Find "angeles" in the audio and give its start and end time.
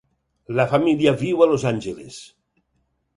1.73-2.17